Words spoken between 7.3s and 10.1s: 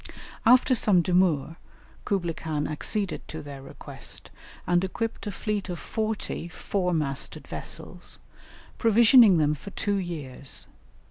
vessels, provisioning them for two